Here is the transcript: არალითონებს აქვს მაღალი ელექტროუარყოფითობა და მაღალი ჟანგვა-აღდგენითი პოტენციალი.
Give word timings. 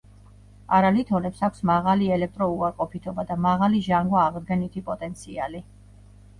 არალითონებს 0.77 1.43
აქვს 1.47 1.61
მაღალი 1.71 2.09
ელექტროუარყოფითობა 2.15 3.27
და 3.33 3.39
მაღალი 3.45 3.85
ჟანგვა-აღდგენითი 3.91 4.87
პოტენციალი. 4.93 5.67